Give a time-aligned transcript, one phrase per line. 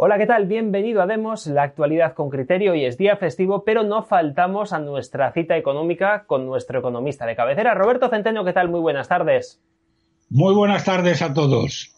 [0.00, 0.46] Hola, ¿qué tal?
[0.46, 2.70] Bienvenido a Demos, la actualidad con criterio.
[2.70, 7.34] Hoy es día festivo, pero no faltamos a nuestra cita económica con nuestro economista de
[7.34, 8.44] cabecera, Roberto Centeno.
[8.44, 8.68] ¿Qué tal?
[8.68, 9.60] Muy buenas tardes.
[10.30, 11.92] Muy buenas tardes a todos.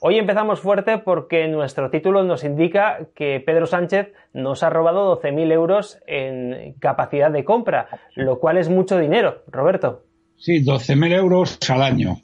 [0.00, 5.52] Hoy empezamos fuerte porque nuestro título nos indica que Pedro Sánchez nos ha robado 12.000
[5.52, 7.86] euros en capacidad de compra,
[8.16, 9.44] lo cual es mucho dinero.
[9.46, 10.02] Roberto.
[10.38, 12.16] Sí, 12.000 euros al año.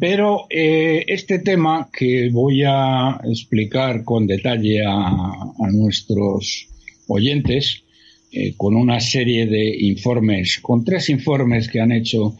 [0.00, 5.32] Pero eh, este tema que voy a explicar con detalle a,
[5.70, 6.68] nuestros
[7.06, 7.84] oyentes,
[8.32, 12.36] eh, con una serie de informes, con tres informes que han hecho,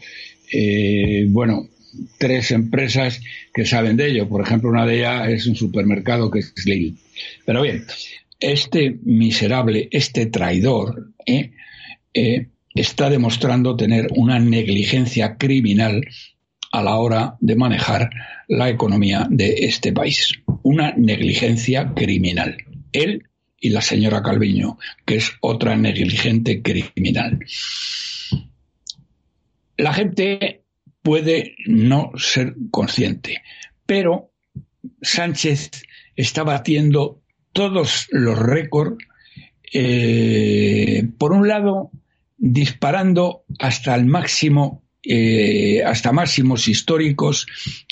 [0.51, 1.69] eh, bueno,
[2.17, 3.21] tres empresas
[3.53, 4.27] que saben de ello.
[4.27, 6.97] Por ejemplo, una de ellas es un supermercado que es Lidl.
[7.45, 7.85] Pero bien,
[8.39, 11.13] este miserable, este traidor,
[12.75, 16.03] está demostrando tener una negligencia criminal
[16.71, 18.09] a la hora de manejar
[18.47, 20.33] la economía de este país.
[20.63, 22.57] Una negligencia criminal.
[22.91, 23.23] Él
[23.59, 27.39] y la señora Calviño, que es otra negligente criminal.
[29.77, 30.63] La gente
[31.01, 33.41] puede no ser consciente,
[33.85, 34.31] pero
[35.01, 35.71] Sánchez
[36.15, 37.21] está batiendo
[37.53, 38.97] todos los récords,
[39.73, 41.91] eh, por un lado,
[42.37, 47.47] disparando hasta el máximo eh, hasta máximos históricos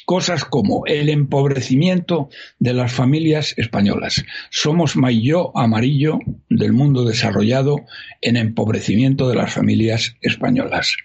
[0.05, 4.23] cosas como el empobrecimiento de las familias españolas.
[4.51, 7.85] Somos mayor amarillo del mundo desarrollado
[8.21, 10.95] en empobrecimiento de las familias españolas.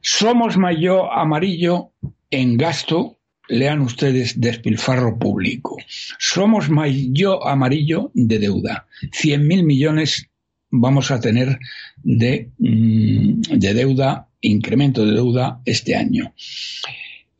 [0.00, 1.92] Somos mayor amarillo
[2.30, 3.18] en gasto
[3.50, 5.76] lean ustedes despilfarro público.
[6.18, 8.86] Somos mayor amarillo de deuda.
[9.12, 10.29] Cien mil millones
[10.70, 11.58] vamos a tener
[12.02, 16.32] de, mm, de deuda incremento de deuda este año.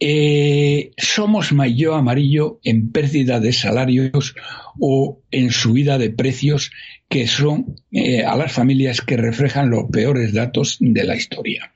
[0.03, 4.35] Eh, somos mayor amarillo en pérdida de salarios
[4.79, 6.71] o en subida de precios
[7.09, 11.73] que son eh, a las familias que reflejan los peores datos de la historia.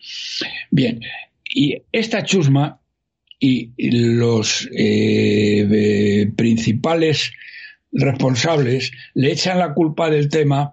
[0.70, 1.00] Bien,
[1.44, 2.80] y esta chusma
[3.38, 7.32] y los eh, principales
[7.92, 10.72] responsables le echan la culpa del tema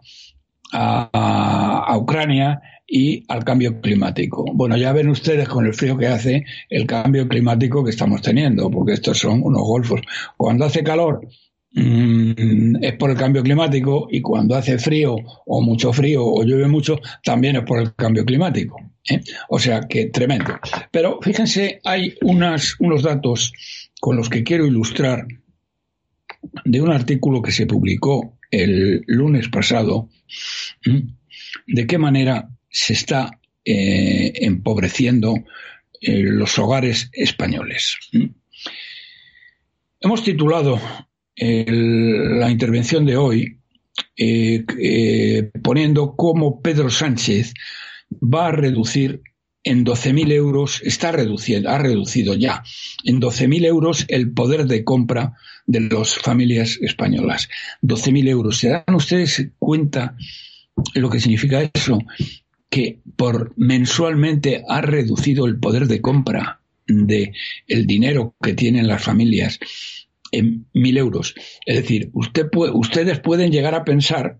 [0.72, 4.46] a, Ucrania y al cambio climático.
[4.54, 8.70] Bueno, ya ven ustedes con el frío que hace el cambio climático que estamos teniendo,
[8.70, 10.02] porque estos son unos golfos.
[10.38, 11.28] Cuando hace calor
[11.74, 15.16] mm, es por el cambio climático y cuando hace frío
[15.46, 18.78] o mucho frío o llueve mucho también es por el cambio climático.
[19.09, 19.22] ¿eh?
[19.50, 20.53] O sea que tremendo.
[20.92, 23.53] Pero fíjense, hay unas, unos datos
[24.00, 25.28] con los que quiero ilustrar
[26.66, 30.09] de un artículo que se publicó el lunes pasado,
[31.68, 35.35] de qué manera se está eh, empobreciendo
[36.02, 37.97] eh, los hogares españoles.
[40.00, 40.79] Hemos titulado
[41.35, 43.58] la intervención de hoy
[44.16, 47.53] eh, poniendo cómo Pedro Sánchez
[48.22, 49.22] va a reducir
[49.64, 52.64] en 12.000 euros, está reduciendo, ha reducido ya
[53.04, 55.34] en 12.000 euros el poder de compra
[55.68, 57.50] de las familias españolas.
[57.84, 58.58] 12.000 euros.
[58.58, 60.16] ¿Se dan ustedes cuenta
[60.96, 62.00] lo que significa eso?
[62.72, 67.34] que por mensualmente ha reducido el poder de compra de
[67.68, 69.60] dinero que tienen las familias
[70.32, 71.36] en mil euros.
[71.66, 74.40] Es decir, usted ustedes pueden llegar a pensar,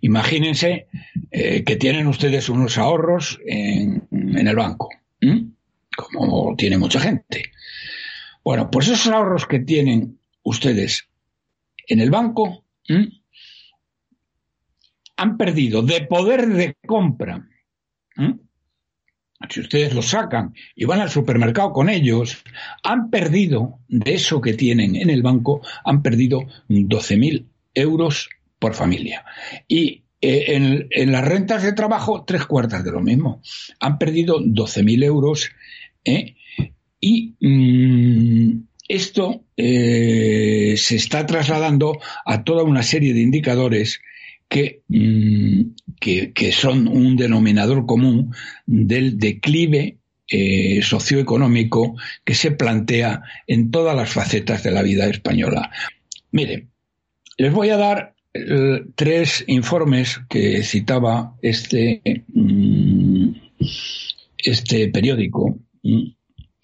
[0.00, 0.86] imagínense
[1.30, 4.90] eh, que tienen ustedes unos ahorros en, el banco,
[5.96, 7.52] como tiene mucha gente.
[8.44, 11.08] Bueno, pues esos ahorros que tienen ustedes
[11.88, 12.64] en el banco,
[15.16, 17.48] han perdido de poder de compra.
[19.50, 22.42] Si ustedes lo sacan y van al supermercado con ellos,
[22.82, 28.28] han perdido de eso que tienen en el banco, han perdido 12.000 euros
[28.58, 29.24] por familia.
[29.68, 30.54] Y eh,
[30.90, 33.42] en, las rentas de trabajo, tres cuartas de lo mismo.
[33.80, 35.50] Han perdido 12.000 euros.
[36.04, 36.36] ¿eh?
[37.00, 44.00] Y mm, esto eh, se está trasladando a toda una serie de indicadores
[44.88, 48.32] Mm, que, que, son un denominador común
[48.64, 49.98] del declive
[50.82, 51.94] socioeconómico
[52.24, 55.70] que se plantea en todas las facetas de la vida española.
[56.32, 56.70] Miren,
[57.38, 58.15] les voy a dar
[58.94, 63.30] tres informes que citaba este, mm,
[64.38, 66.02] este periódico, mm,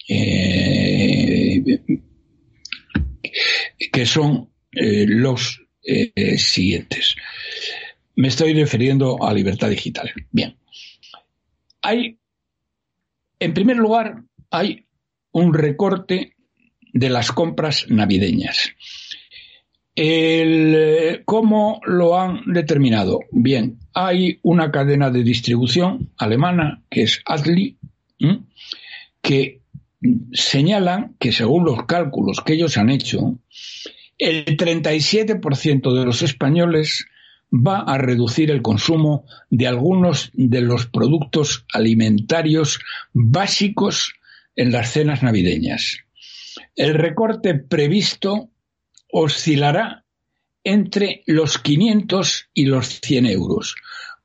[0.09, 1.63] eh,
[3.91, 5.59] que son los
[6.37, 7.15] siguientes.
[8.15, 10.11] Me estoy refiriendo a libertad digital.
[10.31, 10.57] Bien.
[11.81, 12.17] Hay,
[13.39, 14.85] en primer lugar, hay
[15.31, 16.33] un recorte
[16.93, 18.73] de las compras navideñas.
[19.95, 23.19] El, ¿Cómo lo han determinado?
[23.31, 27.77] Bien, hay una cadena de distribución alemana que es Adli,
[29.21, 29.61] que
[30.33, 33.37] señalan que según los cálculos que ellos han hecho,
[34.17, 37.05] el 37% de los españoles
[37.53, 42.79] va a reducir el consumo de algunos de los productos alimentarios
[43.13, 44.13] básicos
[44.55, 45.99] en las cenas navideñas.
[46.75, 48.49] El recorte previsto
[49.13, 50.05] oscilará
[50.63, 53.75] entre los 500 y los 100 euros,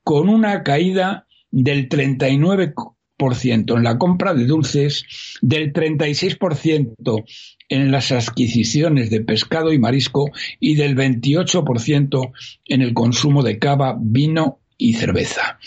[0.03, 5.05] con una caída del 39% en la compra de dulces,
[5.41, 7.23] del 36%
[7.69, 12.31] en las adquisiciones de pescado y marisco y del 28%
[12.65, 15.59] en el consumo de cava, vino y cerveza.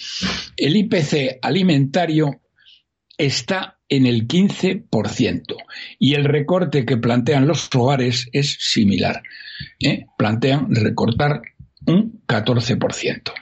[0.56, 2.41] El IPC alimentario
[3.18, 5.56] está en el 15%
[5.98, 9.22] y el recorte que plantean los hogares es similar.
[9.80, 10.06] ¿eh?
[10.16, 11.42] Plantean recortar
[11.86, 13.32] un 14%.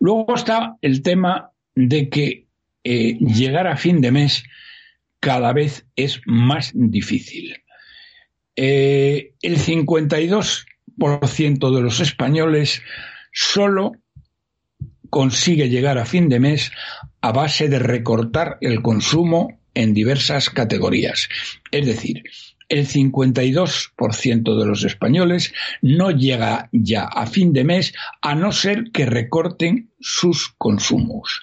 [0.00, 2.46] Luego está el tema de que
[2.84, 4.44] eh, llegar a fin de mes
[5.20, 7.56] cada vez es más difícil.
[8.56, 12.82] Eh, el 52% de los españoles
[13.32, 13.92] solo
[15.08, 16.72] consigue llegar a fin de mes
[17.24, 21.30] a base de recortar el consumo en diversas categorías.
[21.70, 22.24] Es decir,
[22.68, 28.90] el 52% de los españoles no llega ya a fin de mes a no ser
[28.92, 31.40] que recorten sus consumos.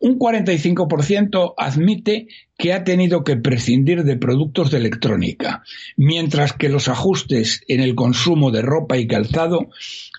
[0.00, 2.26] Un 45% admite
[2.58, 5.62] que ha tenido que prescindir de productos de electrónica,
[5.96, 9.68] mientras que los ajustes en el consumo de ropa y calzado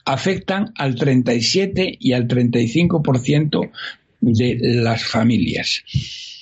[0.05, 3.71] afectan al 37 y al 35%
[4.21, 5.83] de las familias.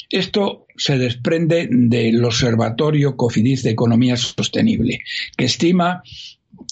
[0.10, 5.00] Esto se desprende del Observatorio Cofidis de Economía Sostenible,
[5.38, 6.04] que estima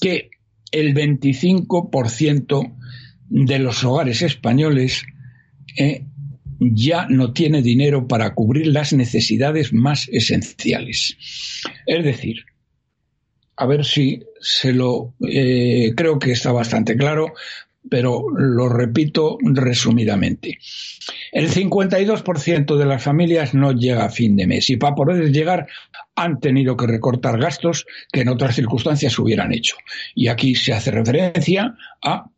[0.02, 0.30] que
[0.72, 2.76] el 25%
[3.30, 5.04] de los hogares españoles
[5.78, 6.04] eh,
[6.60, 11.18] ya no tiene dinero para cubrir las necesidades más esenciales.
[11.86, 12.46] Es decir,
[13.56, 17.34] a ver si se lo eh, creo que está bastante claro,
[17.90, 20.58] pero lo repito resumidamente.
[21.32, 25.68] El 52% de las familias no llega a fin de mes y para poder llegar
[26.16, 29.76] han tenido que recortar gastos que en otras circunstancias hubieran hecho.
[30.16, 32.30] Y aquí se hace referencia a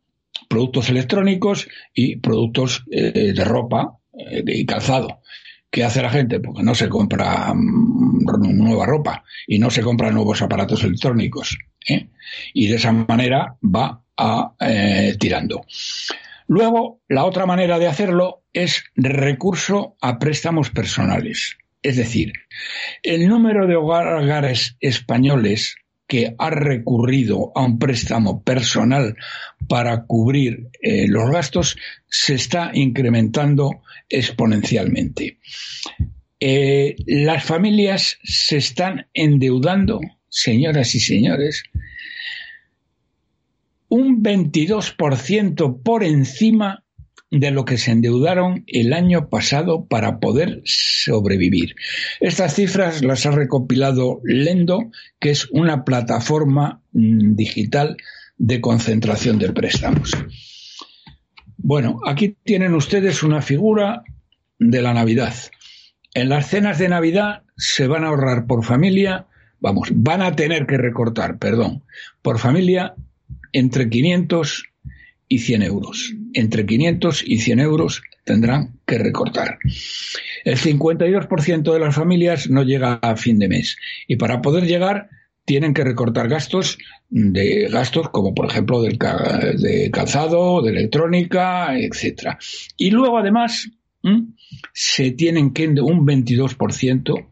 [0.48, 5.22] productos electrónicos y productos eh, de ropa eh, y calzado.
[5.72, 6.40] ¿Qué hace la gente?
[6.40, 8.26] Porque no se compra mm,
[8.58, 11.58] nueva ropa y no se compran nuevos aparatos electrónicos.
[11.88, 12.10] ¿eh?
[12.54, 14.02] Y de esa manera va
[14.60, 15.66] eh, tirando.
[16.48, 21.58] Luego, la otra manera de hacerlo es recurso a préstamos personales.
[21.82, 22.34] Es decir,
[23.04, 25.76] el número de hogares españoles
[26.08, 29.16] que ha recurrido a un préstamo personal
[29.68, 31.78] para cubrir eh, los gastos
[32.08, 35.38] se está incrementando exponencialmente.
[36.40, 40.00] Eh, las familias se están endeudando,
[40.30, 41.64] señoras y señores,
[44.20, 46.84] un 22% por encima
[47.32, 51.76] de lo que se endeudaron el año pasado para poder sobrevivir.
[52.20, 57.98] Estas cifras las ha recopilado Lendo, que es una plataforma mm, digital
[58.38, 60.12] de concentración de préstamos.
[61.58, 64.04] Bueno, aquí tienen ustedes una figura
[64.58, 65.34] de la Navidad.
[66.14, 69.28] En las cenas de Navidad se van a ahorrar por familia,
[69.60, 71.84] vamos, van a tener que recortar, perdón,
[72.24, 72.96] por familia
[73.54, 74.66] entre 500
[75.28, 76.14] y 100 euros.
[76.34, 79.60] Entre 500 y 100 euros tendrán que recortar.
[80.44, 83.78] El 52% de las familias no llega a fin de mes
[84.08, 85.10] y para poder llegar
[85.46, 86.78] tienen que recortar gastos
[87.10, 92.38] de gastos como por ejemplo del, de calzado, de electrónica, etcétera.
[92.78, 93.70] Y luego además
[94.74, 97.28] se tienen que un 22%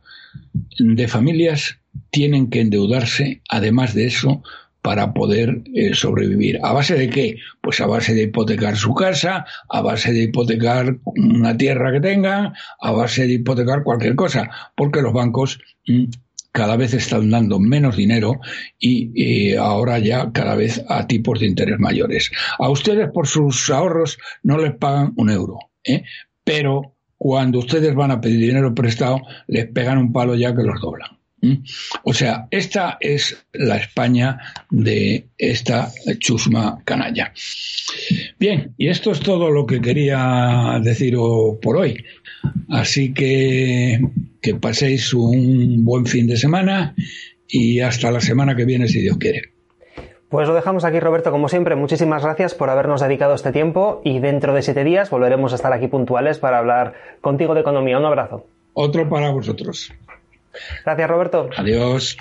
[0.80, 4.44] de familias tienen que endeudarse además de eso
[4.82, 6.60] para poder eh, sobrevivir.
[6.64, 7.38] ¿A base de qué?
[7.62, 12.54] Pues a base de hipotecar su casa, a base de hipotecar una tierra que tengan,
[12.80, 16.06] a base de hipotecar cualquier cosa, porque los bancos mm,
[16.58, 18.40] cada vez están dando menos dinero
[18.80, 22.32] y, ahora ya cada vez a tipos de interés mayores.
[22.58, 26.04] A ustedes por sus ahorros no les pagan un euro, ¿eh?
[26.44, 30.82] pero cuando ustedes van a pedir dinero prestado les pegan un palo ya que los
[30.82, 31.17] doblan.
[32.03, 34.39] O sea, esta es la España
[34.70, 37.32] de esta chusma canalla.
[38.39, 41.15] Bien, y esto es todo lo que quería decir
[41.62, 42.03] por hoy.
[42.70, 44.00] Así que,
[44.41, 46.96] que paséis un buen fin de semana
[47.48, 49.53] y hasta la semana que viene, si Dios quiere.
[50.29, 51.32] Pues lo dejamos aquí, Roberto.
[51.32, 55.53] Como siempre, muchísimas gracias por habernos dedicado este tiempo y dentro de siete días volveremos
[55.53, 57.98] a estar aquí puntuales para hablar contigo de economía.
[57.98, 58.46] Un abrazo.
[58.74, 59.94] Otro para vosotros.
[60.84, 61.50] Gracias, Roberto.
[61.58, 62.18] Adiós.